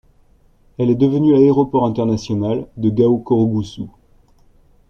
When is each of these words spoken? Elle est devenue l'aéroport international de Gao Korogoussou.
Elle 0.79 0.89
est 0.89 0.95
devenue 0.95 1.31
l'aéroport 1.31 1.85
international 1.85 2.65
de 2.75 2.89
Gao 2.89 3.19
Korogoussou. 3.19 3.91